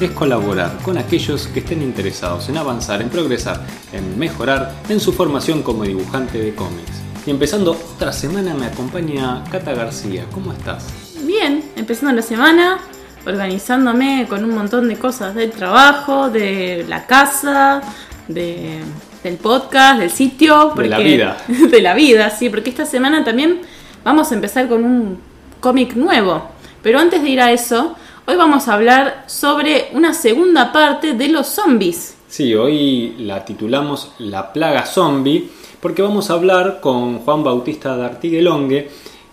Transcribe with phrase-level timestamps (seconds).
[0.00, 3.60] es colaborar con aquellos que estén interesados en avanzar, en progresar,
[3.92, 7.02] en mejorar en su formación como dibujante de cómics.
[7.26, 10.24] Y empezando otra semana me acompaña Cata García.
[10.32, 10.86] ¿Cómo estás?
[11.24, 12.78] Bien, empezando la semana,
[13.24, 17.80] organizándome con un montón de cosas del trabajo, de la casa,
[18.28, 18.80] de,
[19.22, 20.74] del podcast, del sitio.
[20.76, 21.36] De la vida.
[21.48, 23.60] De la vida, sí, porque esta semana también
[24.02, 25.18] vamos a empezar con un
[25.60, 26.50] cómic nuevo.
[26.82, 27.96] Pero antes de ir a eso,
[28.26, 32.16] hoy vamos a hablar sobre una segunda parte de los zombies.
[32.28, 35.48] Sí, hoy la titulamos La plaga zombie
[35.80, 38.88] porque vamos a hablar con Juan Bautista de Artiguelongue,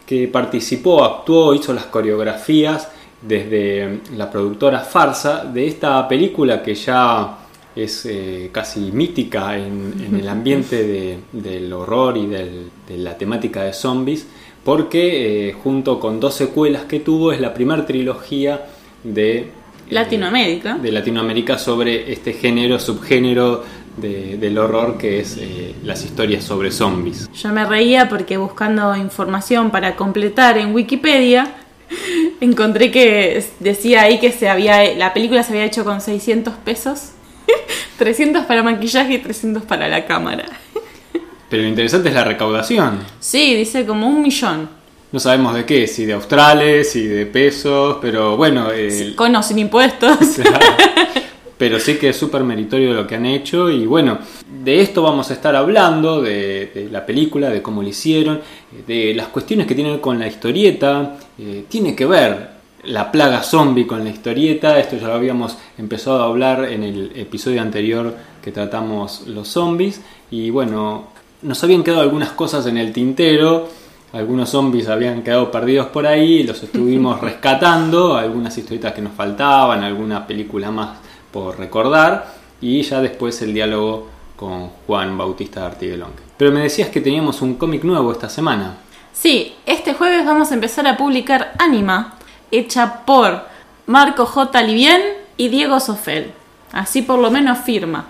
[0.06, 2.90] que participó, actuó, hizo las coreografías
[3.22, 7.38] desde la productora Farsa de esta película que ya
[7.74, 14.28] es eh, casi mítica en, el ambiente del horror y de la temática de zombies,
[14.66, 18.66] porque eh, junto con dos secuelas que tuvo es la primera trilogía
[19.04, 19.52] de
[19.90, 20.76] Latinoamérica.
[20.76, 23.64] De Latinoamérica sobre este género, subgénero
[23.98, 27.30] del horror que es eh, las historias sobre zombies.
[27.34, 31.56] Yo me reía porque buscando información para completar en Wikipedia
[32.42, 37.12] encontré que decía ahí que se había la película se había hecho con 600 pesos,
[37.98, 40.46] 300 para maquillaje y 300 para la cámara.
[41.50, 43.00] Pero lo interesante es la recaudación.
[43.20, 44.81] Sí, dice como un millón.
[45.12, 48.68] No sabemos de qué, si de australes, si de pesos, pero bueno...
[49.16, 50.18] con o sin impuestos.
[51.62, 54.18] pero sí que es súper meritorio lo que han hecho y bueno,
[54.64, 58.42] de esto vamos a estar hablando, de, la película, de cómo lo hicieron,
[58.88, 62.50] de las cuestiones que tienen con la historieta, eh, tiene que ver
[62.86, 67.12] la plaga zombie con la historieta, esto ya lo habíamos empezado a hablar en el
[67.16, 71.10] episodio anterior que tratamos los zombies y bueno,
[71.44, 73.70] nos habían quedado algunas cosas en el tintero,
[74.14, 79.84] algunos zombies habían quedado perdidos por ahí, los estuvimos rescatando, algunas historietas que nos faltaban,
[79.84, 80.98] alguna película más
[81.32, 86.12] por recordar y ya después el diálogo con Juan Bautista de Artiguelón.
[86.38, 88.78] Pero me decías que teníamos un cómic nuevo esta semana.
[89.14, 92.16] Sí, este jueves vamos a empezar a publicar Anima,
[92.50, 93.46] hecha por
[93.86, 94.62] Marco J.
[94.64, 95.02] Livien
[95.38, 96.32] y Diego Sofel.
[96.72, 98.08] Así por lo menos firma.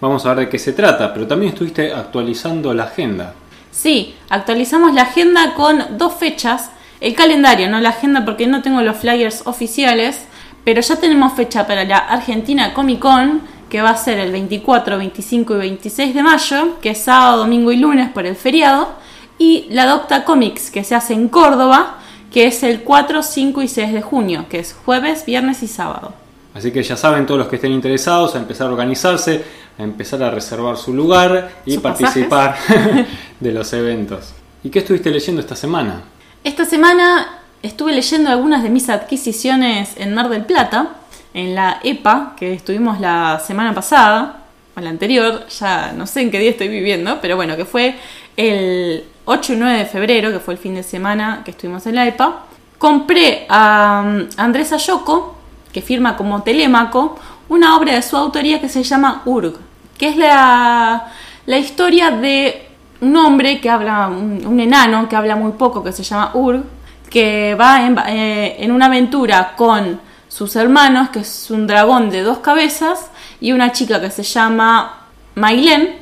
[0.00, 3.34] Vamos a ver de qué se trata, pero también estuviste actualizando la agenda.
[3.76, 6.70] Sí, actualizamos la agenda con dos fechas.
[6.98, 10.24] El calendario, no la agenda porque no tengo los flyers oficiales,
[10.64, 14.96] pero ya tenemos fecha para la Argentina Comic Con, que va a ser el 24,
[14.96, 18.94] 25 y 26 de mayo, que es sábado, domingo y lunes por el feriado,
[19.38, 21.98] y la Docta Comics, que se hace en Córdoba,
[22.32, 26.14] que es el 4, 5 y 6 de junio, que es jueves, viernes y sábado.
[26.54, 29.44] Así que ya saben todos los que estén interesados a empezar a organizarse,
[29.78, 32.56] a empezar a reservar su lugar y participar
[33.40, 34.32] de los eventos.
[34.62, 36.02] ¿Y qué estuviste leyendo esta semana?
[36.44, 40.96] Esta semana estuve leyendo algunas de mis adquisiciones en Mar del Plata,
[41.34, 44.44] en la EPA, que estuvimos la semana pasada,
[44.76, 47.96] o la anterior, ya no sé en qué día estoy viviendo, pero bueno, que fue
[48.36, 51.94] el 8 y 9 de febrero, que fue el fin de semana que estuvimos en
[51.94, 52.44] la EPA.
[52.78, 55.36] Compré a um, Andrés Ayoko,
[55.72, 59.58] que firma como Telémaco, una obra de su autoría que se llama Urg,
[59.98, 61.12] que es la,
[61.46, 62.65] la historia de
[63.00, 66.64] un hombre que habla, un enano que habla muy poco, que se llama Urg,
[67.08, 72.38] que va eh, en, una aventura con sus hermanos, que es un dragón de dos
[72.38, 75.96] cabezas, y una chica que se llama Mailen,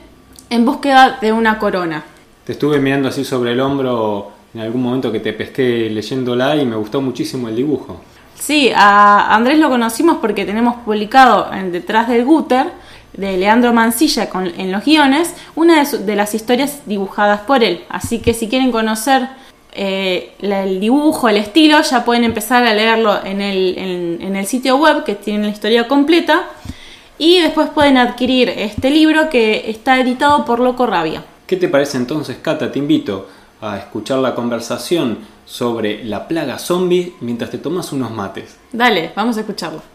[0.50, 2.04] en búsqueda de una corona.
[2.44, 6.66] Te estuve mirando así sobre el hombro en algún momento que te pesqué leyéndola y
[6.66, 8.00] me gustó muchísimo el dibujo.
[8.34, 12.72] Sí, a Andrés lo conocimos porque tenemos publicado en Detrás del Guter
[13.16, 17.84] de Leandro Mancilla en los guiones una de, de las historias dibujadas por él.
[17.88, 19.28] Así que si quieren conocer
[19.76, 23.76] eh, el dibujo, el estilo, ya pueden empezar a leerlo en el,
[24.20, 26.48] en, el sitio web que tiene la historia completa.
[27.18, 31.24] Y después pueden adquirir este libro que está editado por Loco Rabia.
[31.46, 32.70] ¿Qué te parece entonces, Cata?
[32.70, 33.28] Te invito
[33.60, 38.56] a escuchar la conversación sobre la plaga zombie mientras te tomas unos mates.
[38.72, 39.93] Dale, vamos a escucharlo.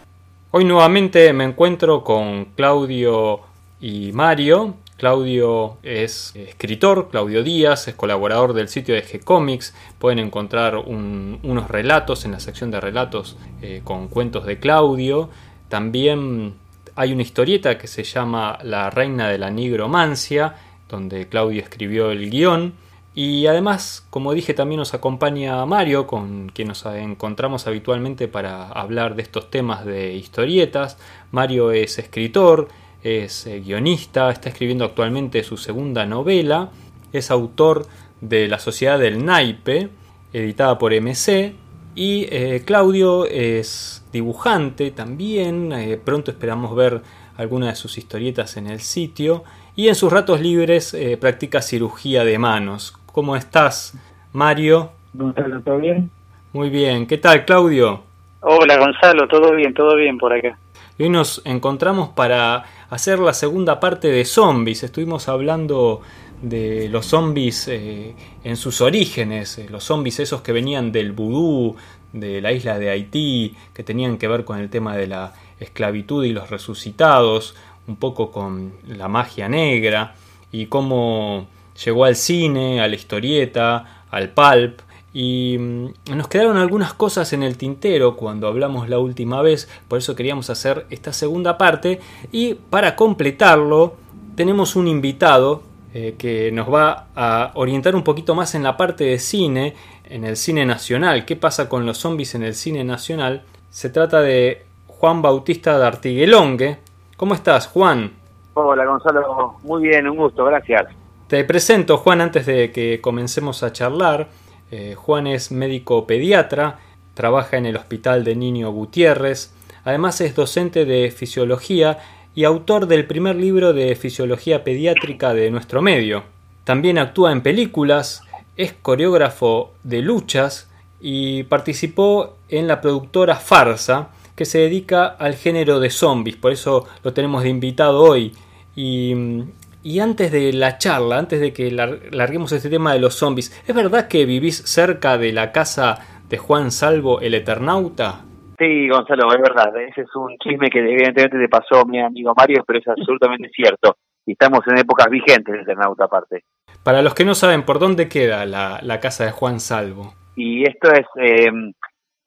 [0.52, 3.38] Hoy nuevamente me encuentro con Claudio
[3.80, 9.72] y Mario, Claudio es escritor, Claudio Díaz es colaborador del sitio de G-Comics.
[10.00, 15.30] Pueden encontrar unos relatos en la sección de relatos eh, con cuentos de Claudio.
[15.68, 16.54] También
[16.96, 20.56] hay una historieta que se llama La Reina de la Nigromancia,
[20.88, 22.74] donde Claudio escribió el guion.
[23.14, 29.16] Y además, como dije, también nos acompaña Mario, con quien nos encontramos habitualmente para hablar
[29.16, 30.96] de estos temas de historietas.
[31.32, 32.68] Mario es escritor,
[33.02, 36.70] es eh, guionista, está escribiendo actualmente su segunda novela,
[37.12, 37.86] es autor
[38.20, 39.88] de La Sociedad del Naipe,
[40.32, 41.54] editada por MC,
[41.96, 47.02] y eh, Claudio es dibujante también, eh, pronto esperamos ver
[47.36, 49.42] algunas de sus historietas en el sitio,
[49.74, 52.99] y en sus ratos libres practica cirugía de manos.
[53.12, 53.94] ¿Cómo estás,
[54.32, 54.92] Mario?
[55.14, 56.10] Gonzalo, ¿todo bien?
[56.52, 58.04] Muy bien, ¿qué tal, Claudio?
[58.40, 60.56] Hola, Gonzalo, todo bien, todo bien por acá.
[60.96, 64.84] Hoy nos encontramos para hacer la segunda parte de zombies.
[64.84, 66.02] Estuvimos hablando
[66.40, 68.14] de los zombies eh,
[68.44, 71.74] en sus orígenes, eh, los zombies esos que venían del vudú,
[72.12, 76.24] de la isla de Haití, que tenían que ver con el tema de la esclavitud
[76.24, 77.56] y los resucitados,
[77.88, 80.14] un poco con la magia negra,
[80.52, 81.48] y cómo
[81.84, 84.80] llegó al cine, a la historieta, al pulp,
[85.12, 89.98] y mm, nos quedaron algunas cosas en el tintero cuando hablamos la última vez, por
[89.98, 92.00] eso queríamos hacer esta segunda parte.
[92.30, 93.94] Y para completarlo,
[94.36, 95.62] tenemos un invitado
[95.92, 99.74] eh, que nos va a orientar un poquito más en la parte de cine,
[100.04, 101.24] en el cine nacional.
[101.24, 103.42] ¿Qué pasa con los zombies en el cine nacional?
[103.70, 106.78] Se trata de Juan Bautista de.
[107.16, 108.12] ¿Cómo estás, Juan?
[108.54, 109.56] Hola, Gonzalo.
[109.62, 110.99] Muy bien, un gusto, gracias.
[111.30, 114.30] Te presento, Juan, antes de que comencemos a charlar.
[114.72, 116.80] Eh, Juan es médico pediatra,
[117.14, 119.52] trabaja en el Hospital de Niño Gutiérrez,
[119.84, 122.00] además es docente de fisiología
[122.34, 126.24] y autor del primer libro de fisiología pediátrica de nuestro medio.
[126.64, 128.24] También actúa en películas,
[128.56, 130.68] es coreógrafo de luchas
[131.00, 136.88] y participó en la productora Farsa, que se dedica al género de zombies, por eso
[137.04, 138.32] lo tenemos de invitado hoy.
[138.74, 139.42] Y mm,
[139.82, 143.74] y antes de la charla, antes de que larguemos este tema de los zombies, ¿es
[143.74, 148.24] verdad que vivís cerca de la casa de Juan Salvo, el Eternauta?
[148.58, 149.74] Sí, Gonzalo, es verdad.
[149.80, 153.96] Ese es un chisme que evidentemente te pasó mi amigo Mario, pero es absolutamente cierto.
[154.26, 156.44] Y estamos en épocas vigentes del Eternauta aparte.
[156.84, 160.14] Para los que no saben, ¿por dónde queda la, casa de Juan Salvo?
[160.36, 161.50] Y esto es eh,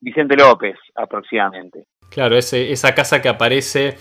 [0.01, 1.85] Vicente López, aproximadamente.
[2.09, 3.95] Claro, ese, esa casa que aparece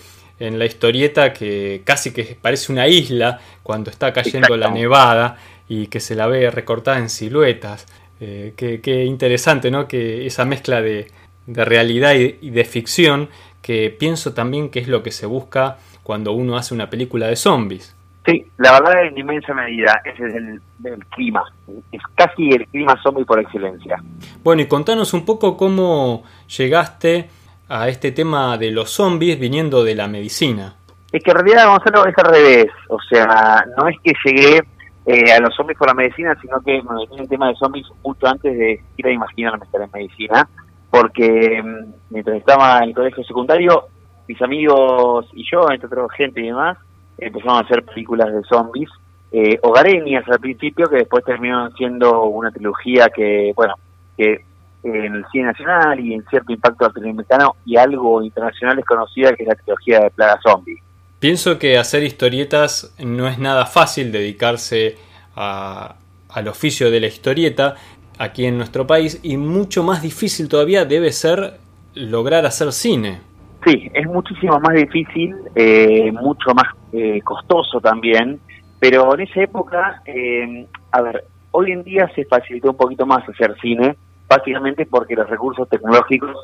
[0.47, 5.37] en la historieta que casi que parece una isla cuando está cayendo la nevada
[5.69, 7.87] y que se la ve recortada en siluetas.
[8.19, 9.87] Eh, qué, interesante, ¿no?
[9.87, 11.07] Que esa mezcla de,
[11.47, 13.29] realidad y, de ficción
[13.61, 17.37] que pienso también que es lo que se busca cuando uno hace una película de
[17.37, 17.95] zombies.
[18.25, 21.43] Sí, la verdad en inmensa medida ese es el, el, clima,
[21.91, 24.01] es casi el clima zombie por excelencia.
[24.43, 26.23] Bueno, y contanos un poco cómo
[26.57, 27.29] llegaste
[27.73, 30.75] a este tema de los zombies viniendo de la medicina?
[31.11, 32.67] Es que en realidad, Gonzalo, es al revés.
[32.87, 34.61] O sea, no es que llegué
[35.07, 37.55] eh, a los zombies por la medicina, sino que me metí en el tema de
[37.55, 40.47] zombies mucho antes de ir a imaginarme estar en medicina,
[40.91, 43.85] porque mm, mientras estaba en el colegio secundario,
[44.27, 46.77] mis amigos y yo, entre otros gente y demás,
[47.17, 48.89] empezamos a hacer películas de zombies,
[49.31, 53.73] eh, hogareñas al principio, que después terminaron siendo una trilogía que, bueno,
[54.15, 54.45] que
[54.83, 59.43] en el cine nacional y en cierto impacto latinoamericano y algo internacional es conocida que
[59.43, 60.77] es la trilogía de Plaga Zombie.
[61.19, 64.97] Pienso que hacer historietas no es nada fácil dedicarse
[65.35, 67.75] al oficio de la historieta
[68.17, 71.59] aquí en nuestro país y mucho más difícil todavía debe ser
[71.95, 73.21] lograr hacer cine.
[73.65, 78.39] Sí, es muchísimo más difícil, eh, mucho más eh, costoso también,
[78.79, 83.27] pero en esa época, eh, a ver, hoy en día se facilitó un poquito más
[83.29, 83.95] hacer cine,
[84.37, 86.35] básicamente porque los recursos tecnológicos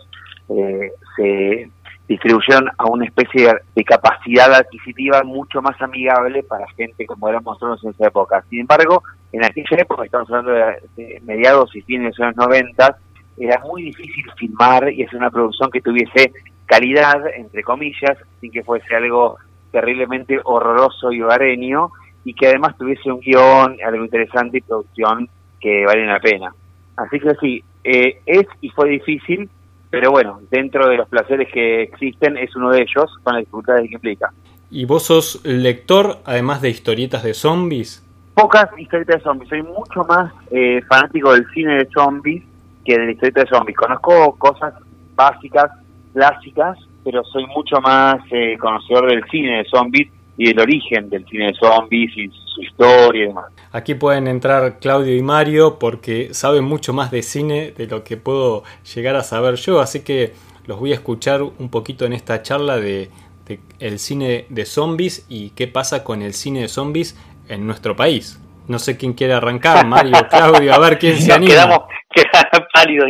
[0.50, 1.70] eh, se
[2.08, 7.84] distribuyeron a una especie de capacidad adquisitiva mucho más amigable para gente como éramos nosotros
[7.84, 8.44] en esa época.
[8.50, 12.98] Sin embargo, en aquella época, estamos hablando de, mediados y fines de los años 90,
[13.38, 16.34] era muy difícil filmar y hacer una producción que tuviese
[16.66, 19.38] calidad, entre comillas, sin que fuese algo
[19.72, 21.92] terriblemente horroroso y hogareño,
[22.26, 25.30] y que además tuviese un guion, algo interesante y producción
[25.60, 26.52] que vale la pena.
[26.98, 29.50] Así que sí, eh, es y fue difícil,
[29.90, 33.88] pero bueno, dentro de los placeres que existen es uno de ellos con las dificultades
[33.88, 34.32] que implica.
[34.72, 38.06] ¿Y vos sos lector, además de historietas de zombies?
[38.36, 42.44] Pocas historietas de zombies, soy mucho más eh, fanático del cine de zombies
[42.86, 43.78] que de la historieta de zombies.
[43.78, 44.74] Conozco cosas
[45.16, 45.72] básicas,
[46.14, 50.10] clásicas, pero soy mucho más eh, conocedor del cine de zombies
[50.40, 53.52] y el origen del cine de zombies y su historia y demás.
[53.74, 58.16] Aquí pueden entrar Claudio y Mario porque saben mucho más de cine de lo que
[58.16, 58.64] puedo
[58.96, 60.32] llegar a saber yo, así que
[60.66, 63.10] los voy a escuchar un poquito en esta charla de,
[63.48, 67.18] de el cine de zombies y qué pasa con el cine de zombies
[67.50, 68.40] en nuestro país.
[68.70, 71.54] No sé quién quiere arrancar, Mario, Claudio, a ver quién se anima.
[71.54, 71.80] Quedamos,
[72.14, 73.10] quedamos pálidos.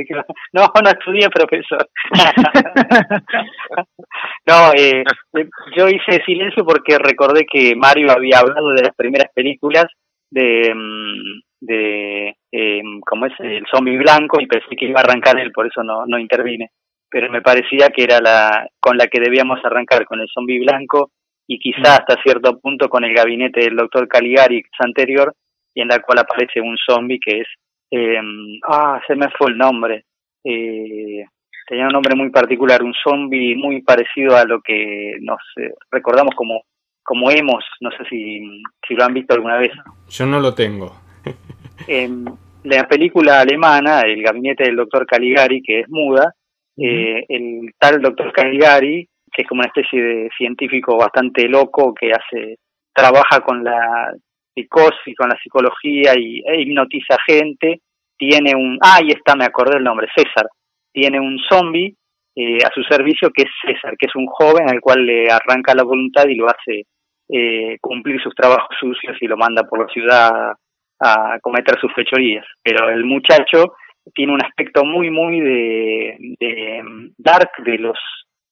[0.53, 1.89] No, no estudié, profesor.
[4.47, 5.03] no, eh,
[5.75, 9.87] yo hice silencio porque recordé que Mario había hablado de las primeras películas
[10.31, 15.37] de, mm, de eh, como es el zombie blanco y pensé que iba a arrancar
[15.39, 16.69] él, por eso no, no intervine.
[17.09, 21.11] Pero me parecía que era la con la que debíamos arrancar, con el zombie blanco
[21.47, 25.35] y quizá hasta cierto punto con el gabinete del doctor Caligari, anterior,
[25.79, 27.47] y en la cual aparece un zombie que es,
[27.91, 28.19] eh,
[28.67, 30.03] ah, se me fue el nombre,
[30.43, 31.23] eh,
[31.65, 36.35] tenía un nombre muy particular, un zombie muy parecido a lo que nos eh, recordamos
[36.35, 36.63] como,
[37.01, 39.71] como hemos, no sé si, si lo han visto alguna vez.
[40.09, 40.93] Yo no lo tengo.
[41.87, 42.25] en
[42.63, 46.33] la película alemana, El gabinete del doctor Caligari, que es muda,
[46.75, 52.11] eh, el tal doctor Caligari, que es como una especie de científico bastante loco que
[52.11, 52.57] hace
[52.93, 54.13] trabaja con la
[54.61, 57.81] psicosis, con la psicología y e hipnotiza gente,
[58.17, 60.47] tiene un, ah, ahí está, me acordé el nombre, César,
[60.91, 61.95] tiene un zombie
[62.35, 65.73] eh, a su servicio que es César, que es un joven al cual le arranca
[65.73, 66.83] la voluntad y lo hace
[67.29, 70.53] eh, cumplir sus trabajos sucios y lo manda por la ciudad
[71.01, 72.45] a cometer sus fechorías.
[72.61, 73.73] Pero el muchacho
[74.13, 76.81] tiene un aspecto muy, muy de, de
[77.17, 77.97] dark de los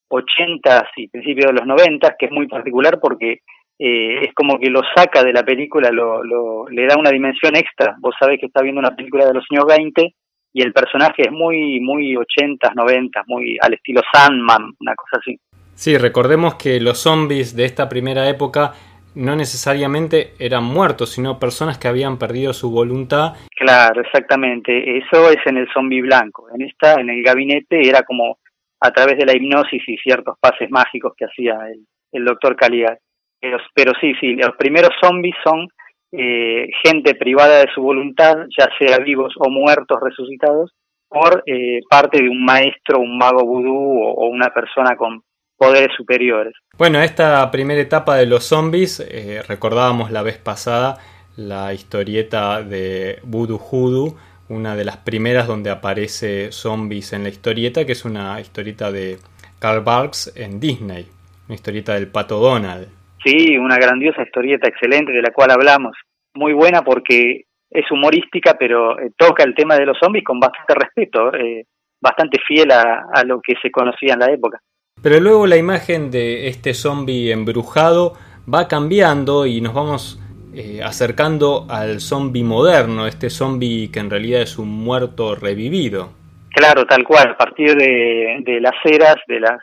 [0.09, 3.39] ochentas y principios de los noventas, que es muy particular porque
[3.79, 7.55] eh, es como que lo saca de la película, lo, lo, le da una dimensión
[7.55, 7.95] extra.
[7.99, 10.15] Vos sabés que está viendo una película de los años 20
[10.53, 15.39] y el personaje es muy, muy 80s, 90 muy al estilo Sandman, una cosa así.
[15.75, 18.73] Sí, recordemos que los zombies de esta primera época
[19.13, 23.33] no necesariamente eran muertos, sino personas que habían perdido su voluntad.
[23.55, 24.97] Claro, exactamente.
[24.97, 26.47] Eso es en el zombie blanco.
[26.53, 28.37] En esta, en el gabinete, era como
[28.79, 32.97] a través de la hipnosis y ciertos pases mágicos que hacía el, el doctor Caligari.
[33.39, 35.67] Pero, sí, sí, los primeros zombies son
[36.11, 40.71] eh, gente privada de su voluntad, ya sea vivos o muertos resucitados,
[41.09, 45.21] por eh, parte de un maestro, un mago vudú o, una persona con
[45.55, 46.53] poderes superiores.
[46.77, 50.97] Bueno, esta primera etapa de los zombies, eh, recordábamos la vez pasada
[51.35, 54.15] la historieta de Voodoo Hoodoo,
[54.49, 59.17] una de las primeras donde aparece zombies en la historieta, que es una historieta de
[59.59, 61.07] Karl Barks en Disney,
[61.47, 62.87] una historieta del pato Donald.
[63.27, 65.97] Sí, una grandiosa historieta excelente de la cual hablamos.
[66.33, 70.73] Muy buena porque es humorística, pero eh, toca el tema de los zombies con bastante
[70.75, 71.65] respeto, eh,
[71.99, 74.61] bastante fiel a, lo que se conocía en la época.
[75.01, 78.13] Pero luego la imagen de este zombie embrujado
[78.51, 80.21] va cambiando y nos vamos
[80.55, 86.13] eh, acercando al zombie moderno, este zombie que en realidad es un muerto revivido.
[86.51, 89.59] Claro, tal cual, a partir de, de las eras, de las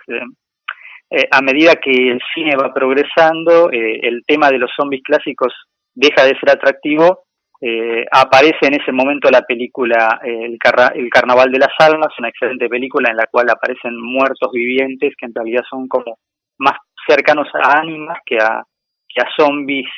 [1.10, 5.52] eh, a medida que el cine va progresando, eh, el tema de los zombies clásicos
[5.94, 7.24] deja de ser atractivo.
[7.60, 10.58] Eh, aparece en ese momento la película el,
[10.94, 15.26] el, Carnaval de las Almas, una excelente película en la cual aparecen muertos vivientes que
[15.26, 16.18] en realidad son como
[16.58, 16.76] más
[17.08, 18.62] cercanos a ánimas que a,
[19.08, 19.88] que zombies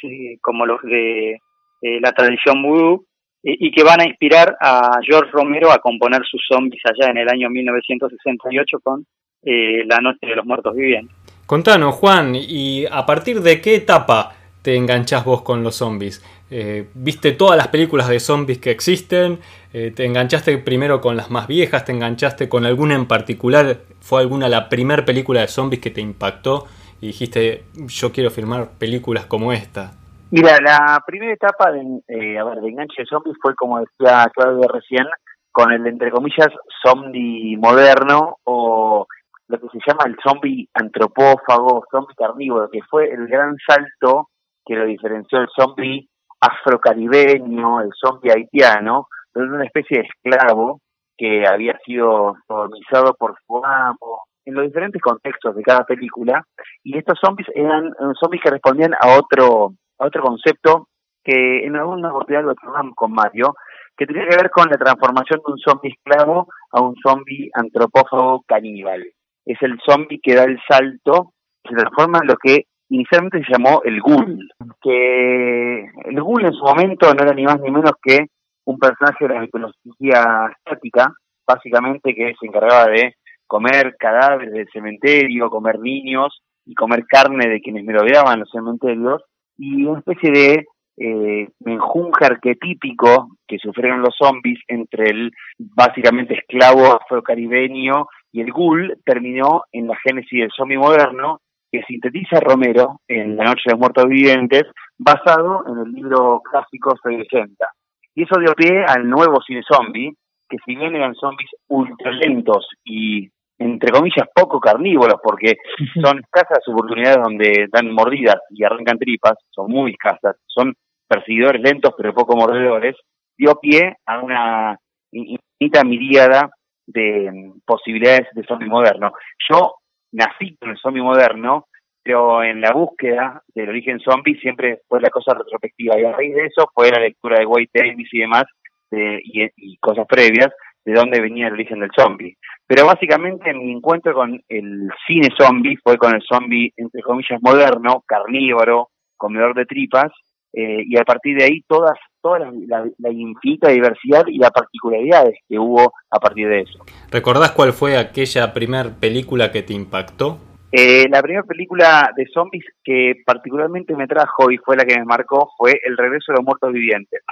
[0.42, 1.38] como los de
[1.80, 3.04] la tradición voodoo
[3.42, 7.28] y que van a inspirar a George Romero a componer sus zombies allá en el
[7.28, 9.06] año 1968 con
[9.46, 11.16] eh, La Noche de los Muertos Vivientes.
[11.46, 16.24] Contanos, Juan, ¿y a partir de qué etapa te enganchás vos con los zombies?
[16.50, 19.38] Eh, ¿Viste todas las películas de zombies que existen?
[19.72, 21.84] Eh, ¿Te enganchaste primero con las más viejas?
[21.84, 23.78] ¿Te enganchaste con alguna en particular?
[24.00, 26.66] ¿Fue alguna la primera película de zombies que te impactó
[27.00, 29.92] y dijiste, yo quiero filmar películas como esta?
[30.32, 34.66] Mira, la primera etapa de, a ver, de enganche de zombies fue, como decía Claudio
[34.66, 35.06] recién,
[35.52, 36.48] con el, entre comillas,
[36.84, 39.06] zombie moderno o
[39.48, 44.28] lo que se llama el zombie antropófago, zombie carnívoro, que fue el gran salto
[44.64, 46.08] que lo diferenció el zombie
[46.40, 50.80] afrocaribeño, el zombie haitiano, de una especie de esclavo
[51.16, 56.44] que había sido colonizado por su amo, en los diferentes contextos de cada película,
[56.82, 60.88] y estos zombies eran zombies que respondían a otro, a otro concepto
[61.24, 63.54] que en alguna oportunidad lo tratamos con Mario,
[63.96, 68.42] que tenía que ver con la transformación de un zombie esclavo a un zombie antropófago
[68.46, 69.04] caníbal
[69.46, 71.32] es el zombie que da el salto,
[71.66, 74.48] se transforma en lo que inicialmente se llamó el ghoul,
[74.82, 78.26] que el ghoul en su momento no era ni más ni menos que
[78.64, 81.12] un personaje de la mitología estática,
[81.46, 83.14] básicamente que se encargaba de
[83.46, 89.22] comer cadáveres del cementerio, comer niños y comer carne de quienes merodeaban los cementerios,
[89.56, 90.66] y una especie de
[90.98, 98.98] eh, menjunje arquetípico que sufrieron los zombies entre el básicamente esclavo afrocaribeño y el ghoul
[99.02, 101.40] terminó en la génesis del zombie moderno
[101.72, 104.64] que sintetiza Romero en La Noche de los Muertos Vivientes,
[104.98, 107.66] basado en el libro clásico 60.
[108.14, 110.12] Y eso dio pie al nuevo cine zombie,
[110.50, 113.26] que si bien eran zombies ultra lentos y
[113.58, 115.56] entre comillas poco carnívoros porque
[116.04, 120.74] son escasas oportunidades donde dan mordidas y arrancan tripas, son muy escasas, son
[121.08, 122.96] perseguidores lentos pero poco mordedores,
[123.38, 124.78] dio pie a una
[125.10, 126.50] infinita miríada
[126.86, 129.12] de mm, posibilidades de zombie moderno.
[129.50, 129.76] Yo
[130.12, 131.66] nací con el zombie moderno,
[132.02, 136.34] pero en la búsqueda del origen zombie siempre fue la cosa retrospectiva y a raíz
[136.34, 138.44] de eso fue la lectura de White Davis y demás
[138.92, 140.50] y, cosas previas
[140.84, 142.36] de dónde venía el origen del zombie.
[142.66, 148.04] Pero básicamente mi encuentro con el cine zombie fue con el zombie, entre comillas, moderno,
[148.06, 150.12] carnívoro, comedor de tripas,
[150.52, 155.58] eh, y a partir de ahí todas, toda la, infinita diversidad y las particularidades que
[155.58, 156.78] hubo a partir de eso.
[157.10, 160.38] ¿Recordás cuál fue aquella primera película que te impactó?
[160.72, 165.04] Eh, la primera película de zombies que particularmente me trajo y fue la que me
[165.04, 167.22] marcó fue El regreso de los muertos vivientes,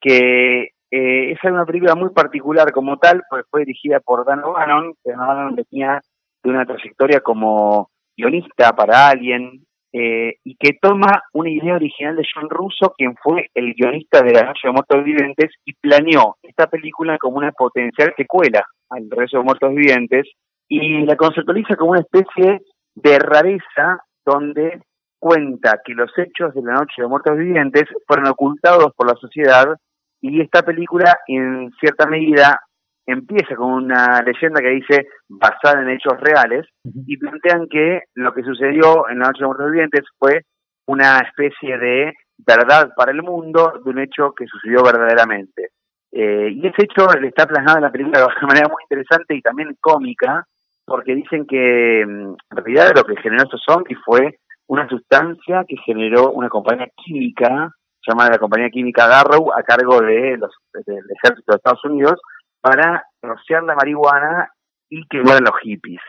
[0.00, 4.44] que eh, esa es una película muy particular como tal, pues fue dirigida por Dan
[4.44, 6.00] O'Bannon, que Dan O'Bannon tenía
[6.42, 9.64] de una trayectoria como guionista para Alien,
[9.96, 14.32] eh, y que toma una idea original de John Russo, quien fue el guionista de
[14.32, 19.38] La Noche de Muertos Vivientes, y planeó esta película como una potencial secuela al Regreso
[19.38, 20.26] de Muertos Vivientes,
[20.66, 22.62] y la conceptualiza como una especie
[22.96, 24.82] de rareza donde
[25.20, 29.76] cuenta que los hechos de La Noche de Muertos Vivientes fueron ocultados por la sociedad,
[30.20, 32.58] y esta película en cierta medida
[33.06, 38.42] empieza con una leyenda que dice basada en hechos reales y plantean que lo que
[38.42, 40.42] sucedió en la noche de muertos vivientes fue
[40.86, 45.68] una especie de verdad para el mundo de un hecho que sucedió verdaderamente.
[46.12, 49.34] Eh, y ese hecho le está plasmado en la película de una manera muy interesante
[49.34, 50.44] y también cómica,
[50.84, 54.38] porque dicen que mm, en realidad lo que generó estos zombies fue
[54.68, 57.70] una sustancia que generó una compañía química
[58.06, 60.50] llamada la compañía química Garrow a cargo de los,
[60.86, 62.20] del ejército de Estados Unidos
[62.64, 64.48] para rociar la marihuana
[64.88, 66.00] y quemar a los hippies.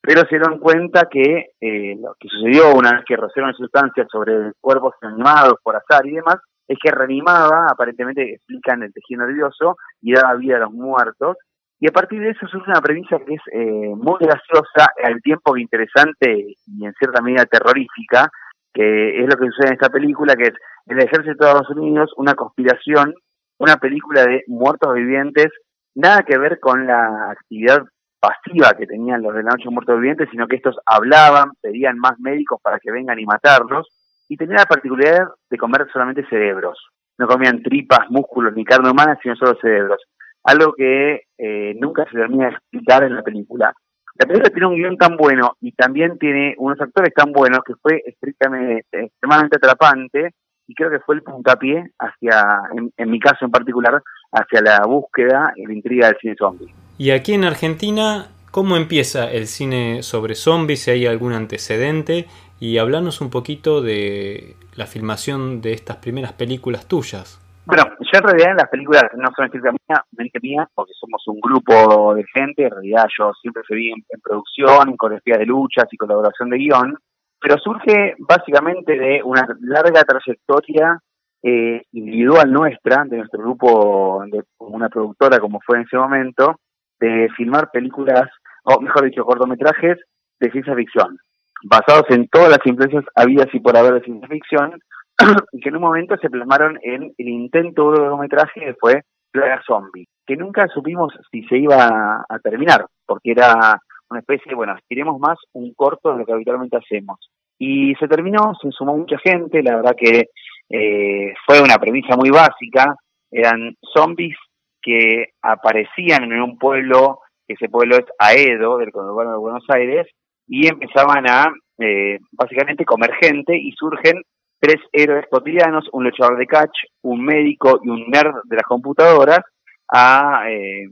[0.00, 4.52] Pero se dieron cuenta que eh, lo que sucedió una vez que rociaron sustancias sobre
[4.62, 10.14] cuerpos animados por azar y demás, es que reanimaba, aparentemente explican el tejido nervioso y
[10.14, 11.36] daba vida a los muertos.
[11.78, 15.54] Y a partir de eso surge una premisa que es eh, muy graciosa, al tiempo
[15.58, 18.30] interesante y en cierta medida terrorífica,
[18.72, 20.54] que es lo que sucede en esta película, que es
[20.86, 23.12] el ejército de Estados Unidos, una conspiración,
[23.58, 25.52] una película de muertos vivientes
[25.94, 27.84] nada que ver con la actividad
[28.20, 32.18] pasiva que tenían los de la noche muertos vivientes, sino que estos hablaban, pedían más
[32.18, 33.88] médicos para que vengan y matarlos,
[34.28, 36.78] y tenían la particularidad de comer solamente cerebros.
[37.18, 40.02] No comían tripas, músculos ni carne humana, sino solo cerebros.
[40.44, 43.72] Algo que eh, nunca se termina de explicar en la película.
[44.16, 47.74] La película tiene un guion tan bueno y también tiene unos actores tan buenos que
[47.74, 50.30] fue estrictamente, extremadamente atrapante
[50.66, 52.60] y creo que fue el puntapié hacia,
[52.96, 54.02] en, mi caso en particular,
[54.34, 56.74] hacia la búsqueda y la intriga del cine zombie.
[56.98, 60.82] Y aquí en Argentina, ¿cómo empieza el cine sobre zombies?
[60.82, 62.26] Si hay algún antecedente
[62.60, 67.40] y hablarnos un poquito de la filmación de estas primeras películas tuyas.
[67.66, 72.24] Bueno, yo en realidad las películas no son estrictamente mías, porque somos un grupo de
[72.34, 76.50] gente, en realidad yo siempre fui en, en producción, en coreografía de luchas y colaboración
[76.50, 76.98] de guion,
[77.40, 81.00] pero surge básicamente de una larga trayectoria
[81.46, 86.58] eh, individual nuestra, de nuestro grupo, de una productora como fue en ese momento,
[86.98, 88.30] de filmar películas,
[88.62, 89.98] o mejor dicho, cortometrajes
[90.40, 91.18] de ciencia ficción,
[91.64, 94.80] basados en todas las influencias habidas y por haber de ciencia ficción,
[95.62, 100.08] que en un momento se plasmaron en el intento de largometraje que fue Plaga Zombie,
[100.26, 103.78] que nunca supimos si se iba a terminar, porque era
[104.08, 107.18] una especie de, bueno, queremos más un corto de lo que habitualmente hacemos.
[107.58, 110.30] Y se terminó, se sumó mucha gente, la verdad que
[110.68, 112.96] eh, fue una premisa muy básica,
[113.30, 114.36] eran zombies
[114.80, 120.06] que aparecían en un pueblo, ese pueblo es Aedo, del conurbano de Buenos Aires,
[120.46, 124.22] y empezaban a eh, básicamente comer gente y surgen
[124.60, 129.40] tres héroes cotidianos, un luchador de catch, un médico y un nerd de las computadoras,
[129.88, 130.88] a eh,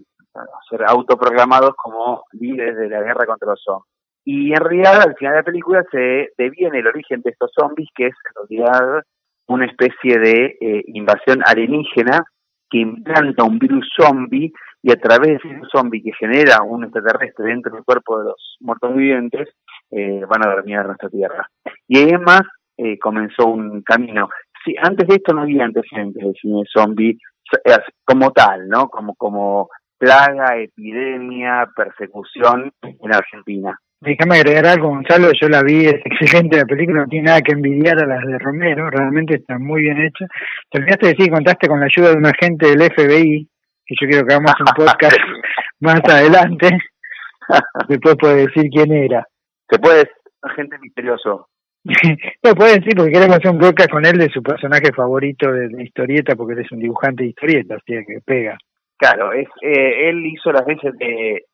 [0.69, 3.89] ser autoprogramados como líderes de la guerra contra los zombies.
[4.25, 7.89] Y en realidad, al final de la película se deviene el origen de estos zombies,
[7.95, 9.03] que es en realidad
[9.49, 12.25] una especie de eh, invasión alienígena
[12.71, 14.53] que implanta un virus zombie
[14.83, 18.57] y a través de ese zombie que genera un extraterrestre dentro del cuerpo de los
[18.61, 19.49] muertos vivientes,
[19.91, 21.47] eh, van a dominar nuestra Tierra.
[21.87, 22.43] Y además
[22.77, 24.29] eh, comenzó un camino.
[24.65, 27.19] Sí, antes de esto no había antecedentes de cine zombie
[28.05, 28.89] como tal, ¿no?
[28.89, 33.79] Como, como plaga, epidemia, persecución en Argentina.
[34.05, 37.53] Déjame agregar algo, Gonzalo, yo la vi, es excelente la película, no tiene nada que
[37.53, 40.27] envidiar a las de Romero, realmente está muy bien hecha.
[40.69, 43.49] Te olvidaste de decir, contaste con la ayuda de un agente del FBI,
[43.87, 45.17] que yo quiero que hagamos un podcast
[45.81, 46.79] más adelante,
[47.89, 49.25] después puede decir quién era.
[49.71, 50.11] Se puede,
[50.43, 51.47] agente misterioso.
[51.85, 55.69] no, puede decir, porque queremos hacer un podcast con él de su personaje favorito de,
[55.69, 58.59] de historieta, porque él es un dibujante de historietas, así que pega.
[58.99, 61.45] Claro, es, eh, él hizo las veces de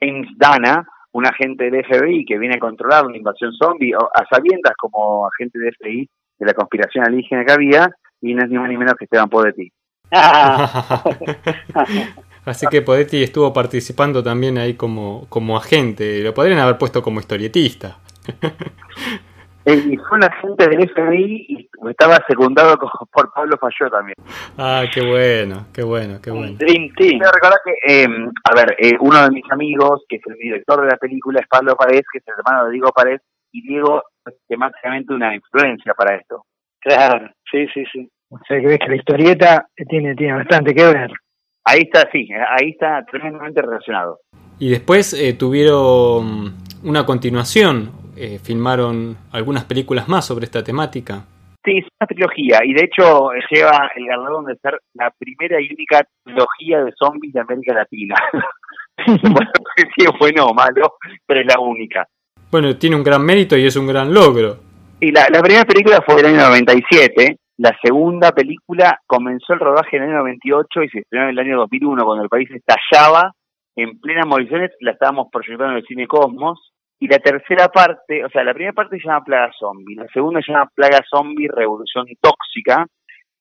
[0.00, 4.74] James Dana, un agente del FBI que viene a controlar una invasión zombie, a sabiendas
[4.76, 7.90] como agente del FBI de la conspiración alienígena que había,
[8.20, 9.70] y no es ni más ni menos que Esteban Podetti.
[12.44, 17.20] Así que Podetti estuvo participando también ahí como, como agente, lo podrían haber puesto como
[17.20, 17.98] historietista.
[19.74, 22.76] Y fue un agente del FBI y estaba secundado
[23.12, 24.16] por Pablo Falló también.
[24.56, 26.56] Ah, qué bueno, qué bueno, qué bueno.
[26.58, 27.20] Dream Team.
[27.20, 28.08] recordar que, eh,
[28.44, 31.48] a ver, eh, uno de mis amigos, que es el director de la película, es
[31.48, 35.94] Pablo Paredes, que es el hermano de Diego Paredes, y Diego es temáticamente una influencia
[35.94, 36.44] para esto.
[36.80, 38.08] Claro, sí, sí, sí.
[38.30, 41.10] O sea, que ves que la historieta tiene, tiene bastante que ver.
[41.64, 44.20] Ahí está, sí, ahí está tremendamente relacionado.
[44.58, 51.24] Y después eh, tuvieron una continuación, eh, filmaron algunas películas más sobre esta temática.
[51.64, 55.72] Sí, es una trilogía y de hecho lleva el galardón de ser la primera y
[55.72, 58.14] única trilogía de zombies de América Latina.
[59.06, 60.94] bueno, si es bueno o malo,
[61.26, 62.06] pero es la única.
[62.50, 64.56] Bueno, tiene un gran mérito y es un gran logro.
[65.00, 69.96] Y la, la primera película fue del año 97, la segunda película comenzó el rodaje
[69.96, 73.32] en el año 98 y se estrenó en el año 2001 cuando el país estallaba
[73.76, 78.28] en plena movilizaciones, la estábamos proyectando en el cine Cosmos y la tercera parte, o
[78.28, 82.06] sea, la primera parte se llama Plaga Zombie, la segunda se llama Plaga Zombie Revolución
[82.20, 82.86] Tóxica,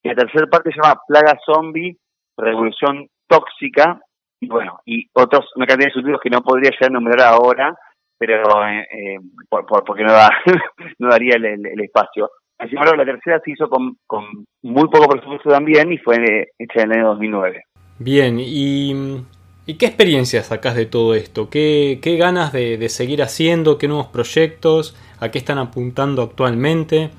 [0.04, 1.98] y la tercera parte se llama Plaga Zombie
[2.38, 4.00] Revolución Tóxica,
[4.40, 7.76] y bueno, y otros, una cantidad de subtítulos que no podría ya nombrar ahora,
[8.20, 9.18] pero eh, eh
[9.50, 10.30] por, porque no, da,
[11.00, 12.30] daría el, espacio.
[12.60, 14.24] Sin embargo, la tercera se hizo con, con
[14.64, 16.16] muy poco presupuesto también y fue
[16.58, 17.64] hecha en el año 2009.
[18.00, 19.24] Bien, y
[19.70, 21.50] ¿Y qué experiencias sacás de todo esto?
[21.50, 23.78] ¿Qué, qué ganas de, seguir haciendo?
[23.78, 24.96] ¿Qué nuevos proyectos?
[25.20, 27.10] ¿A qué están apuntando actualmente?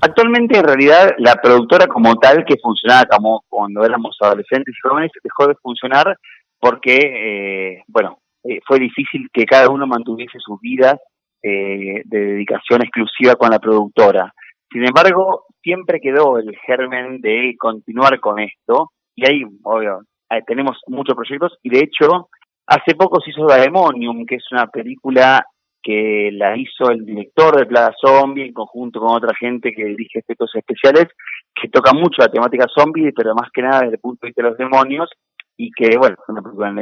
[0.00, 5.10] Actualmente, en realidad, la productora como tal, que funcionaba como cuando éramos adolescentes y jóvenes,
[5.20, 6.16] dejó de funcionar
[6.60, 11.00] porque, eh, bueno, eh, fue difícil que cada uno mantuviese sus vidas
[11.42, 14.32] eh, de dedicación exclusiva con la productora.
[14.70, 20.78] Sin embargo, siempre quedó el germen de continuar con esto y hay, obvio, eh, tenemos
[20.86, 22.28] muchos proyectos y de hecho
[22.66, 25.44] hace poco se hizo Daemonium, que es una película
[25.82, 30.18] que la hizo el director de Plaga Zombie en conjunto con otra gente que dirige
[30.18, 31.06] efectos especiales,
[31.54, 34.42] que toca mucho la temática zombie, pero más que nada desde el punto de vista
[34.42, 35.08] de los demonios,
[35.56, 36.74] y que, bueno, una película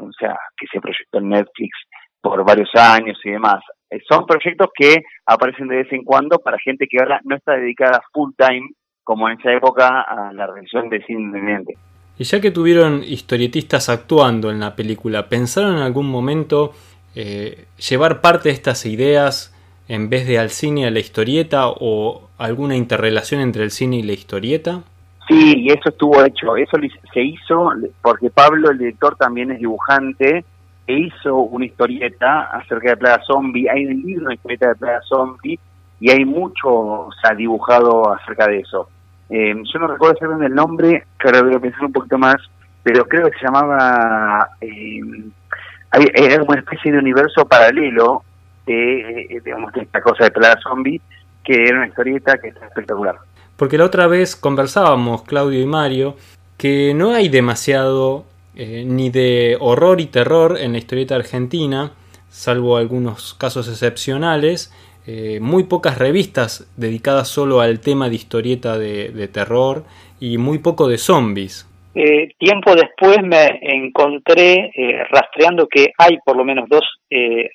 [0.00, 1.76] o sea, que se proyectó en Netflix
[2.20, 3.60] por varios años y demás.
[3.90, 7.54] Eh, son proyectos que aparecen de vez en cuando para gente que ahora no está
[7.54, 8.68] dedicada full time,
[9.02, 11.74] como en esa época, a la realización de cine independiente.
[12.20, 16.74] Y ya que tuvieron historietistas actuando en la película, ¿pensaron en algún momento
[17.14, 19.56] eh, llevar parte de estas ideas
[19.88, 24.02] en vez de al cine a la historieta o alguna interrelación entre el cine y
[24.02, 24.82] la historieta?
[25.28, 26.58] Sí, y eso estuvo hecho.
[26.58, 26.76] Eso
[27.14, 27.70] se hizo
[28.02, 30.44] porque Pablo, el director, también es dibujante
[30.86, 33.66] e hizo una historieta acerca de Plaga Zombie.
[33.70, 35.58] Hay un libro de historieta de Plaga Zombie
[35.98, 38.90] y hay mucho dibujado acerca de eso.
[39.30, 42.36] Eh, yo no recuerdo exactamente el nombre, que ahora voy a pensar un poquito más,
[42.82, 45.00] pero creo que se llamaba, eh,
[46.14, 48.22] era una especie de universo paralelo
[48.66, 51.00] de, eh, digamos, de esta cosa de Plaga Zombie,
[51.44, 53.16] que era una historieta que está espectacular.
[53.56, 56.16] Porque la otra vez conversábamos, Claudio y Mario,
[56.56, 61.92] que no hay demasiado eh, ni de horror y terror en la historieta argentina,
[62.28, 64.72] salvo algunos casos excepcionales,
[65.06, 69.84] eh, muy pocas revistas dedicadas solo al tema de historieta de, terror
[70.20, 71.66] y muy poco de zombies.
[71.94, 76.84] Eh, tiempo después me encontré eh, rastreando que hay por lo menos dos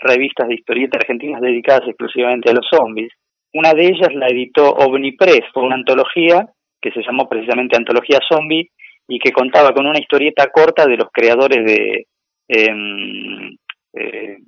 [0.01, 3.13] revistas de historieta argentinas dedicadas exclusivamente a los zombies.
[3.53, 6.49] Una de ellas la editó OVNIPRESS, fue una antología
[6.81, 8.69] que se llamó precisamente Antología Zombie
[9.08, 12.08] y que contaba con una historieta corta de los creadores de
[12.49, 13.55] em,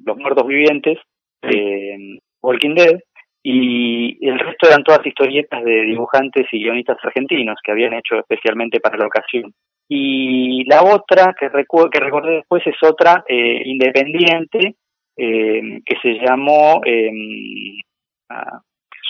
[0.05, 0.97] Los Muertos Vivientes,
[1.41, 2.99] em, Walking Dead,
[3.43, 8.79] y el resto eran todas historietas de dibujantes y guionistas argentinos que habían hecho especialmente
[8.79, 9.53] para la ocasión.
[9.89, 14.75] Y la otra que, recu que recordé después es otra eh, independiente
[15.15, 17.11] eh, que se llamó eh,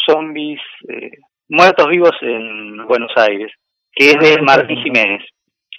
[0.05, 0.61] Zombies
[1.49, 3.51] Muertos Vivos en Buenos Aires,
[3.91, 5.23] que es de Martín Jiménez,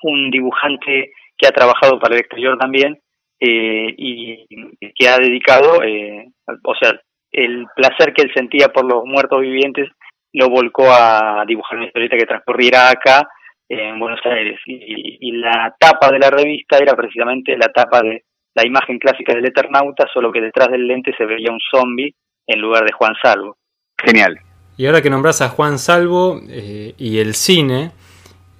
[0.02, 2.98] un dibujante que ha trabajado para el exterior también
[3.40, 4.46] eh, y,
[4.94, 6.26] que ha dedicado, eh,
[6.64, 7.00] o sea,
[7.32, 9.88] el placer que él sentía por los muertos vivientes
[10.32, 13.28] lo volcó a dibujar una historieta que transcurriera acá
[13.68, 18.66] en Buenos Aires y, la tapa de la revista era precisamente la tapa de la
[18.66, 22.14] imagen clásica del Eternauta, solo que detrás del lente se veía un zombie
[22.46, 23.56] en lugar de Juan Salvo.
[23.96, 24.38] Genial.
[24.76, 27.92] Y ahora que nombras a Juan Salvo eh, y el cine,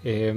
[0.04, 0.32] eh,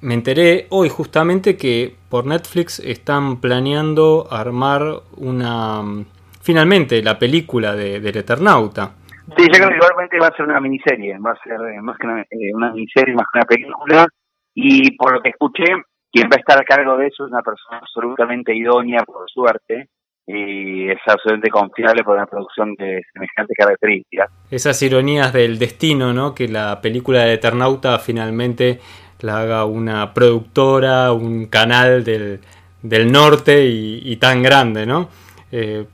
[0.00, 4.82] me enteré hoy justamente que por Netflix están planeando armar
[5.16, 6.04] una...
[6.42, 8.94] Finalmente, la película de, del Eternauta.
[9.36, 11.96] Sí, yo creo que igualmente va a ser una miniserie, va a ser eh, más
[11.96, 12.24] que una,
[12.54, 14.06] una miniserie, más que una película.
[14.54, 15.64] Y por lo que escuché,
[16.10, 19.88] quien va a estar a cargo de eso es una persona absolutamente idónea, por suerte,
[20.26, 24.30] y es absolutamente confiable por una producción de semejantes características.
[24.50, 26.34] Esas ironías del destino, ¿no?
[26.34, 28.80] Que la película de Eternauta finalmente
[29.20, 32.40] la haga una productora, un canal del,
[32.82, 35.08] del norte y, tan grande, ¿no?
[35.50, 35.86] Eh,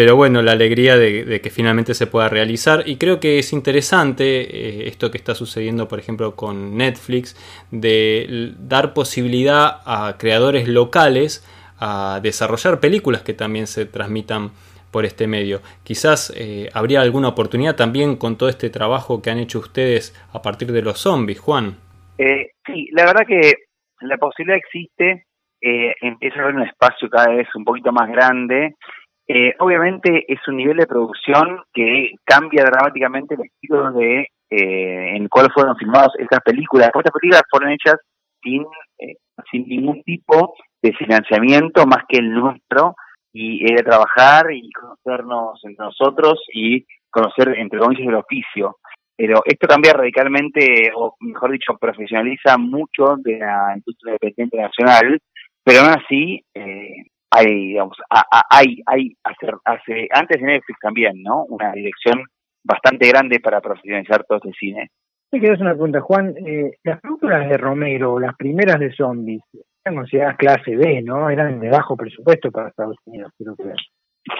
[0.00, 4.24] pero bueno, la alegría de, que finalmente se pueda realizar y creo que es interesante
[4.40, 7.36] eh, esto que está sucediendo por ejemplo con Netflix
[7.70, 11.46] de dar posibilidad a creadores locales
[11.78, 14.52] a desarrollar películas que también se transmitan
[14.90, 15.60] por este medio.
[15.84, 20.40] Quizás eh, habría alguna oportunidad también con todo este trabajo que han hecho ustedes a
[20.40, 21.76] partir de los zombies, Juan.
[22.16, 23.52] Eh, sí, la verdad que
[24.00, 25.26] la posibilidad existe,
[25.60, 28.76] eh, empieza a haber un espacio cada vez un poquito más grande.
[29.32, 35.22] Eh, obviamente es un nivel de producción que cambia dramáticamente el estilo de eh, en
[35.22, 36.90] el cual fueron filmadas estas películas.
[36.92, 37.94] Estas películas fueron hechas
[38.42, 38.66] sin,
[39.52, 42.96] sin ningún tipo de financiamiento más que el nuestro
[43.32, 48.78] y era trabajar y conocernos entre nosotros y conocer entre comillas el oficio.
[49.16, 55.20] Pero esto cambia radicalmente, o mejor dicho, profesionaliza mucho de la industria independiente nacional,
[55.62, 57.96] pero aún así eh, hay, digamos,
[58.50, 61.44] hay, hay hace, hace, antes de Netflix también, ¿no?
[61.44, 62.24] Una dirección
[62.64, 64.90] bastante grande para profesionalizar todo este cine.
[65.32, 66.34] Me quedas una pregunta, Juan.
[66.44, 69.42] Eh, las películas de Romero, las primeras de zombies,
[69.84, 71.30] eran consideradas clase B, ¿no?
[71.30, 73.72] Eran de bajo presupuesto para Estados Unidos, creo que.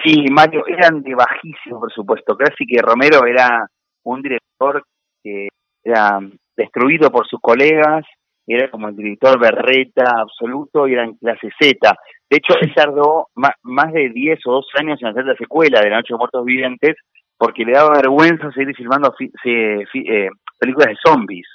[0.05, 2.37] Sí, Mario, eran de bajísimo presupuesto.
[2.37, 3.66] Casi que Romero era
[4.05, 4.83] un director
[5.22, 5.48] que
[5.85, 6.18] era
[6.57, 8.05] destruido por sus colegas,
[8.46, 11.96] era como el director berreta absoluto y era en clase Z.
[12.31, 15.90] De hecho, él tardó más, de 10 o 12 años en hacer la secuela de
[15.90, 16.97] La Noche de Muertos Vivientes
[17.37, 21.49] porque le daba vergüenza seguir filmando eh, películas de zombies,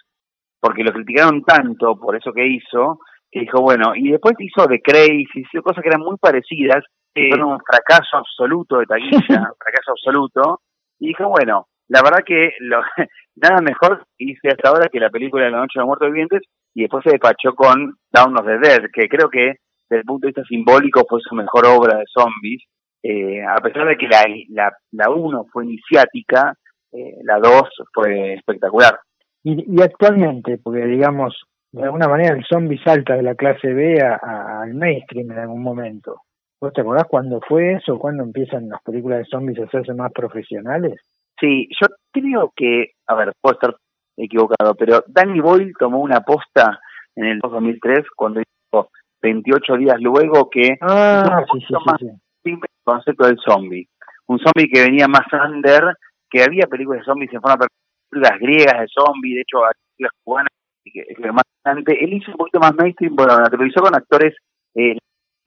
[0.59, 2.99] porque lo criticaron tanto por eso que hizo,
[3.31, 6.83] que dijo, bueno, y después hizo The Crazy, hizo cosas que eran muy parecidas,
[7.13, 9.11] fueron un fracaso absoluto de taquilla,
[9.51, 10.61] un fracaso absoluto,
[10.99, 12.81] y dijo, bueno, la verdad que lo,
[13.35, 16.41] nada mejor hice hasta ahora que la película de la noche de los muertos vivientes
[16.73, 19.57] y después se despachó con Down of the Dead, que creo que
[19.89, 22.63] desde el punto de vista simbólico fue su mejor obra de zombies.
[23.03, 26.55] Eh, a pesar de que la, la, la uno fue iniciática,
[26.91, 28.99] eh, la dos fue espectacular.
[29.43, 31.35] Y, y actualmente, porque digamos,
[31.71, 36.21] de alguna manera el zombie salta de la clase B al mainstream en algún momento.
[36.61, 37.99] ¿Vos te acordás cuándo fue eso?
[37.99, 40.93] ¿Cuándo empiezan las películas de zombies a hacerse más profesionales?
[41.39, 43.75] Sí, yo creo que, a ver, puedo estar
[44.15, 46.79] equivocado, pero Danny Boyle tomó una posta
[47.15, 48.89] en el 2003 cuando hizo
[49.25, 51.99] 28 días luego que ah, sí, sí, más
[52.43, 53.87] simple el concepto del zombie.
[54.27, 55.95] Un zombie que venía más under,
[56.29, 57.67] que había películas de zombies en forma
[58.09, 59.59] películas griegas de zombies, de hecho,
[59.97, 60.51] películas cubanas,
[60.83, 64.35] que, más Él hizo un poquito más mainstream, bueno, la televisó con actores
[64.75, 64.97] eh,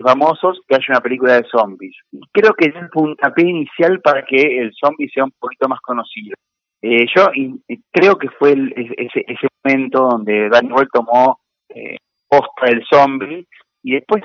[0.03, 1.97] famosos que haya una película de zombies.
[2.33, 6.35] Creo que es un puntapié inicial para que el zombie sea un poquito más conocido.
[6.83, 7.27] Eh, yo
[7.91, 11.97] creo que fue ese, ese momento donde Boyle tomó eh,
[12.29, 13.47] posta del zombie
[13.88, 14.22] y después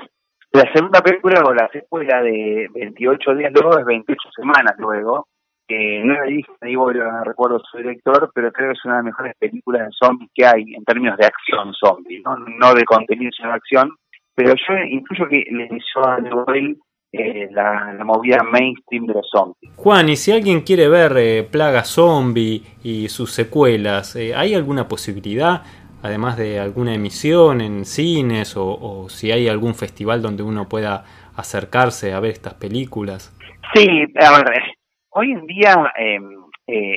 [0.52, 5.26] la segunda película o la secuela de 28 días luego es 28 semanas luego.
[5.66, 8.98] que no la dije, Boyle, no recuerdo su director, pero creo que es una de
[8.98, 12.84] las mejores películas de zombies que hay en términos de acción zombie, no, no de
[12.84, 13.90] contenido sino de acción
[14.34, 16.76] pero yo incluyo que le hizo a Noel
[17.12, 19.72] eh, la, movida mainstream de los zombies.
[19.76, 24.88] Juan, y si alguien quiere ver eh, Plaga Zombie y sus secuelas, eh, ¿hay alguna
[24.88, 25.62] posibilidad,
[26.04, 31.02] además de alguna emisión en cines o, si hay algún festival donde uno pueda
[31.34, 33.34] acercarse a ver estas películas?
[33.72, 33.88] Sí,
[34.20, 34.62] a ver,
[35.08, 36.44] hoy en día em,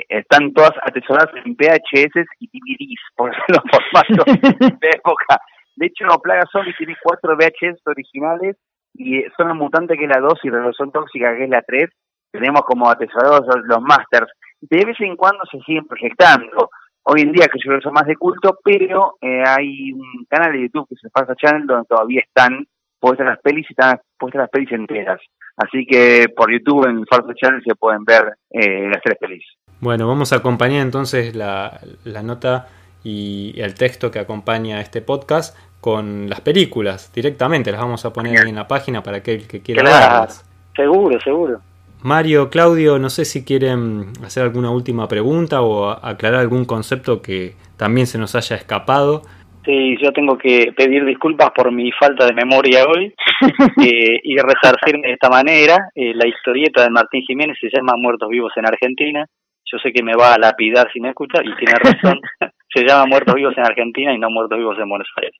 [0.09, 4.25] están todas atesoradas en VHS y DVDs, por los formatos
[4.81, 5.39] de época.
[5.77, 8.57] De hecho, Plaga Zombie tiene cuatro VHS originales
[8.93, 11.89] y Zona Mutante, que es la 2, y Revolución Tóxica, que es la 3.
[12.31, 14.29] Tenemos como atesorados los Masters.
[14.59, 16.69] De vez en cuando se siguen proyectando.
[17.09, 20.51] Hoy en día que yo que son más de culto, pero eh, hay un canal
[20.51, 22.65] de YouTube que es el Farsa Channel donde todavía están
[22.99, 25.19] puestas las pelis y están puestas las pelis enteras.
[25.55, 29.43] Así que por YouTube en Farsa Channel se pueden ver eh, las tres pelis.
[29.79, 32.67] Bueno, vamos a acompañar entonces la, la nota
[33.03, 37.71] y el texto que acompaña este podcast con las películas directamente.
[37.71, 40.45] Las vamos a poner ahí en la página para aquel que quiera Claro, verlas.
[40.75, 41.61] seguro, seguro.
[42.07, 47.55] Mario, Claudio, no sé si quieren hacer alguna última pregunta o aclarar algún concepto que
[47.75, 49.23] también se nos haya escapado.
[49.65, 53.13] Sí, yo tengo que pedir disculpas por mi falta de memoria hoy
[53.83, 55.89] eh, y resarcirme de esta manera.
[55.93, 59.25] Eh, la historieta de Martín Jiménez se llama Muertos Vivos en Argentina.
[59.69, 62.21] Yo sé que me va a lapidar si me escucha y tiene razón.
[62.73, 65.35] se llama Muertos Vivos en Argentina y no Muertos Vivos en Buenos Aires.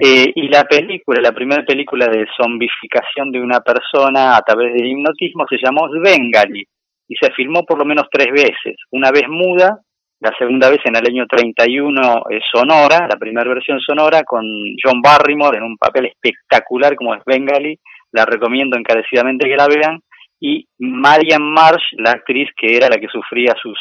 [0.00, 4.86] Eh, y la película, la primera película de zombificación de una persona a través del
[4.86, 6.66] hipnotismo se llamó Bengali
[7.08, 8.76] y se filmó por lo menos tres veces.
[8.90, 9.80] Una vez muda,
[10.20, 14.44] la segunda vez en el año 31 eh, sonora, la primera versión sonora con
[14.82, 17.78] John Barrymore en un papel espectacular como es Bengali.
[18.12, 20.00] La recomiendo encarecidamente que la vean.
[20.40, 23.78] Y Marian Marsh, la actriz que era la que sufría sus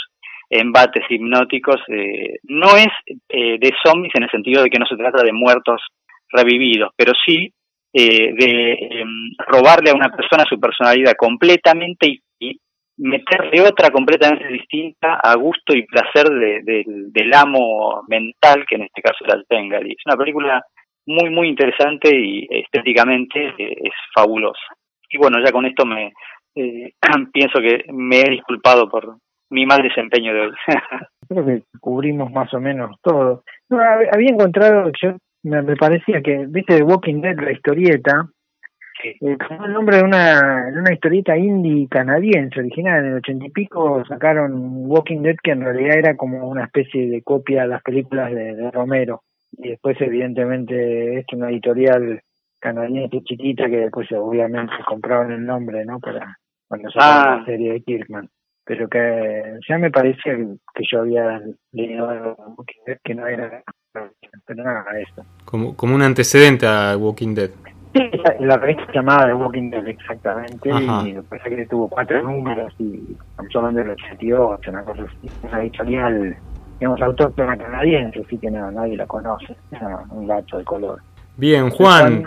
[0.50, 2.88] embates hipnóticos, eh, no es
[3.30, 5.82] eh, de zombies en el sentido de que no se trata de muertos
[6.30, 7.52] revividos, pero sí
[7.94, 9.08] eh, de em,
[9.48, 12.08] robarle a una persona su personalidad completamente
[12.40, 12.60] y,
[12.98, 18.84] meterle otra completamente distinta a gusto y placer de- del- del amo mental, que en
[18.84, 19.92] este caso era el Bengali.
[19.92, 20.64] Es una película
[21.06, 24.76] muy, muy interesante y estéticamente eh, es fabulosa.
[25.10, 26.14] Y bueno, ya con esto me
[26.56, 26.92] eh,
[27.34, 29.18] pienso que me he disculpado por
[29.50, 30.52] mi mal desempeño de hoy.
[31.30, 33.44] creo que cubrimos más o menos todo.
[33.70, 38.28] No, hab- había encontrado, yo me, me parecía que, viste, de Walking Dead, la historieta,
[39.02, 39.10] Sí.
[39.10, 43.00] eh, el nombre de una, de una historieta indie canadiense original.
[43.06, 44.54] En el ochenta y pico sacaron
[44.88, 48.56] Walking Dead, que en realidad era como una especie de copia de las películas de,
[48.56, 49.24] de Romero.
[49.58, 52.22] Y después, evidentemente, es una editorial
[52.62, 56.00] canadiense chiquita que después, obviamente, compraron el nombre, ¿no?
[56.00, 57.38] Para cuando sacaron Ah.
[57.40, 58.30] la serie de Kirkman.
[58.66, 63.16] Pero que ya me parecía que, que yo había leído algo de Walking Dead que
[63.16, 63.64] no era.
[64.46, 65.26] Pero nada, eso.
[65.46, 67.52] Como, como un antecedente a Walking Dead.
[67.96, 68.02] Sí,
[68.40, 71.08] la, revista llamada The Walking Dead, exactamente, Ajá.
[71.08, 75.62] y parece que tuvo cuatro números y estamos hablando del 88, una cosa así, una
[75.62, 76.36] editorial,
[76.78, 81.02] digamos, autóctona canadiense, así que no, nadie la conoce, era un gato de color.
[81.38, 82.26] Bien, Juan,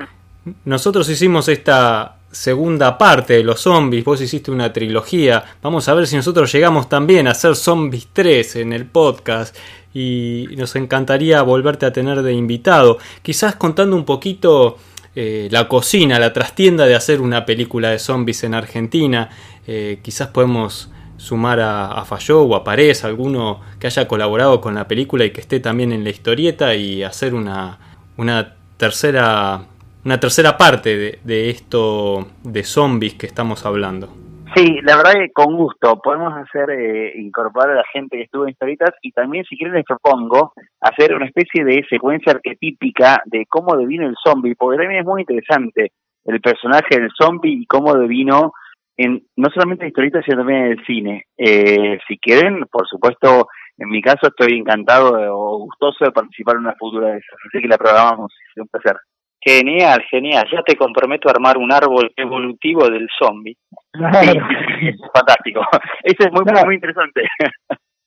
[0.64, 6.06] nosotros hicimos esta segunda parte de los zombies, vos hiciste una trilogía, vamos a ver
[6.06, 9.56] si nosotros llegamos también a hacer Zombies 3 en el podcast.
[9.94, 14.76] Y nos encantaría volverte a tener de invitado, quizás contando un poquito
[15.16, 19.30] eh, la cocina, la trastienda de hacer una película de zombies en Argentina,
[19.66, 24.74] eh, quizás podemos sumar a, a Falló o a Pares, alguno que haya colaborado con
[24.74, 27.78] la película y que esté también en la historieta y hacer una,
[28.16, 29.66] una tercera
[30.08, 34.08] una tercera parte de, esto de zombies que estamos hablando.
[34.56, 38.44] Sí, la verdad que con gusto podemos hacer eh, incorporar a la gente que estuvo
[38.44, 43.44] en historietas y también si quieren les propongo hacer una especie de secuencia arquetípica de
[43.50, 45.92] cómo devino el zombie, porque también es muy interesante
[46.24, 48.52] el personaje del zombie y cómo devino
[48.96, 51.24] en no solamente en historietas sino también en el cine.
[51.36, 56.62] Eh, si quieren, por supuesto, en mi caso estoy encantado o gustoso de participar en
[56.62, 58.96] una futura de esas, así que la programamos, es un placer.
[59.40, 60.46] Genial, genial.
[60.52, 63.56] Ya te comprometo a armar un árbol evolutivo del zombie.
[63.94, 65.60] Sí, fantástico.
[66.02, 67.22] Eso es muy, muy, muy interesante.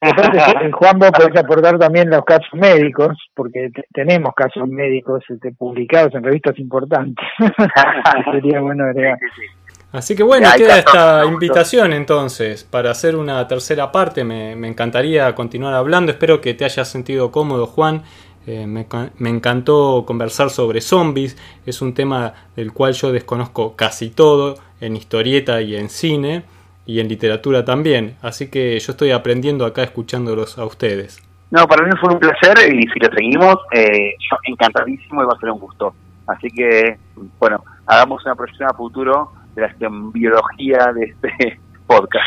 [0.01, 5.51] Entonces, Juan, vos podés aportar también los casos médicos, porque te- tenemos casos médicos este,
[5.53, 7.25] publicados en revistas importantes.
[8.31, 9.17] Sería bueno agregar.
[9.19, 9.73] Sí, sí, sí.
[9.93, 14.23] Así que bueno, queda esta invitación entonces para hacer una tercera parte.
[14.23, 16.13] Me, me encantaría continuar hablando.
[16.13, 18.03] Espero que te hayas sentido cómodo, Juan.
[18.47, 21.37] Eh, me, ca- me encantó conversar sobre zombies.
[21.65, 26.43] Es un tema del cual yo desconozco casi todo en historieta y en cine
[26.85, 28.15] y en literatura también.
[28.21, 31.21] Así que yo estoy aprendiendo acá escuchándolos a ustedes.
[31.51, 35.33] No, para mí fue un placer y si lo seguimos, eh, yo encantadísimo y va
[35.35, 35.93] a ser un gusto.
[36.27, 36.97] Así que,
[37.39, 39.75] bueno, hagamos una proyección a futuro de la
[40.13, 42.25] biología de este podcast.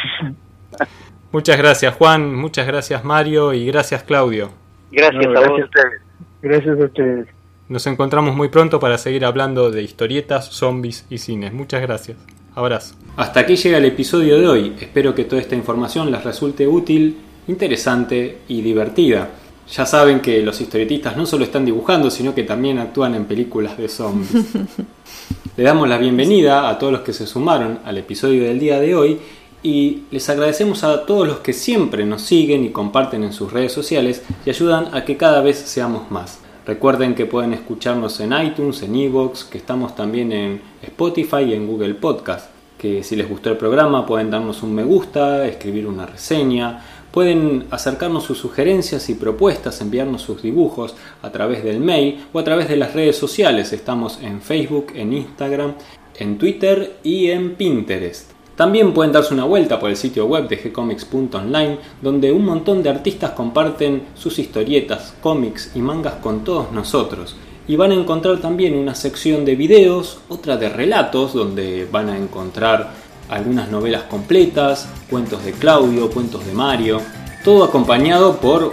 [1.32, 4.50] Muchas gracias Juan, muchas gracias Mario y gracias Claudio.
[4.94, 5.60] Gracias No, a vos.
[5.60, 6.00] a ustedes.
[6.42, 7.26] Gracias a ustedes.
[7.68, 11.52] Nos encontramos muy pronto para seguir hablando de historietas, zombies y cines.
[11.52, 12.18] Muchas gracias.
[12.54, 12.94] Abrazo.
[13.16, 14.76] Hasta aquí llega el episodio de hoy.
[14.80, 17.16] Espero que toda esta información les resulte útil,
[17.48, 19.30] interesante y divertida.
[19.72, 23.76] Ya saben que los historietistas no solo están dibujando, sino que también actúan en películas
[23.78, 24.30] de zombies.
[25.56, 28.94] Le damos la bienvenida a todos los que se sumaron al episodio del día de
[28.94, 29.18] hoy
[29.64, 33.72] Y les agradecemos a todos los que siempre nos siguen y comparten en sus redes
[33.72, 36.38] sociales y ayudan a que cada vez seamos más.
[36.66, 41.66] Recuerden que pueden escucharnos en iTunes, en Evox, que estamos también en Spotify y en
[41.66, 42.50] Google Podcast.
[42.76, 47.64] Que si les gustó el programa pueden darnos un me gusta, escribir una reseña, pueden
[47.70, 52.68] acercarnos sus sugerencias y propuestas, enviarnos sus dibujos a través del mail o a través
[52.68, 53.72] de las redes sociales.
[53.72, 55.72] Estamos en Facebook, en Instagram,
[56.18, 58.33] en Twitter y en Pinterest.
[58.56, 62.90] También pueden darse una vuelta por el sitio web de gcomics.online, donde un montón de
[62.90, 67.34] artistas comparten sus historietas, cómics y mangas con todos nosotros.
[67.66, 72.16] Y van a encontrar también una sección de videos, otra de relatos, donde van a
[72.16, 72.92] encontrar
[73.28, 77.00] algunas novelas completas, cuentos de Claudio, cuentos de Mario,
[77.42, 78.70] todo acompañado por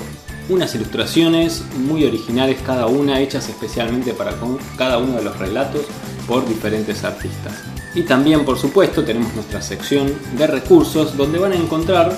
[0.49, 4.33] unas ilustraciones muy originales cada una, hechas especialmente para
[4.77, 5.81] cada uno de los relatos
[6.27, 7.70] por diferentes artistas.
[7.93, 12.15] Y también, por supuesto, tenemos nuestra sección de recursos donde van a encontrar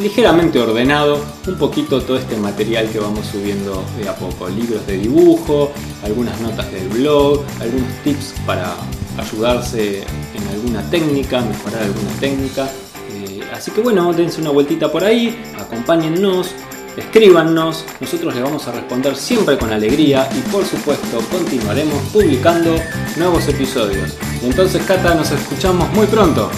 [0.00, 4.48] ligeramente ordenado un poquito todo este material que vamos subiendo de a poco.
[4.48, 5.70] Libros de dibujo,
[6.02, 8.74] algunas notas del blog, algunos tips para
[9.18, 9.98] ayudarse
[10.34, 12.68] en alguna técnica, mejorar alguna técnica.
[13.12, 16.52] Eh, así que bueno, dense una vueltita por ahí, acompáñennos,
[16.96, 22.74] escríbanos, nosotros les vamos a responder siempre con alegría y por supuesto continuaremos publicando
[23.16, 24.16] nuevos episodios.
[24.42, 26.50] Y entonces Cata, nos escuchamos muy pronto.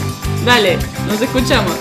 [0.45, 1.75] Dale, nos escuchamos.